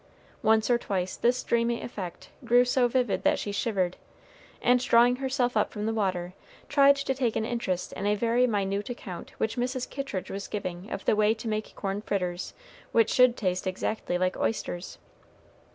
Once 0.41 0.67
or 0.71 0.79
twice 0.79 1.15
this 1.15 1.43
dreamy 1.43 1.79
effect 1.83 2.29
grew 2.43 2.65
so 2.65 2.87
vivid 2.87 3.21
that 3.21 3.37
she 3.37 3.51
shivered, 3.51 3.97
and 4.59 4.79
drawing 4.79 5.17
herself 5.17 5.55
up 5.55 5.69
from 5.71 5.85
the 5.85 5.93
water, 5.93 6.33
tried 6.67 6.95
to 6.95 7.13
take 7.13 7.35
an 7.35 7.45
interest 7.45 7.93
in 7.93 8.07
a 8.07 8.15
very 8.15 8.47
minute 8.47 8.89
account 8.89 9.29
which 9.37 9.57
Mrs. 9.57 9.87
Kittridge 9.87 10.31
was 10.31 10.47
giving 10.47 10.89
of 10.89 11.05
the 11.05 11.15
way 11.15 11.35
to 11.35 11.47
make 11.47 11.75
corn 11.75 12.01
fritters 12.01 12.55
which 12.91 13.11
should 13.11 13.37
taste 13.37 13.67
exactly 13.67 14.17
like 14.17 14.35
oysters. 14.37 14.97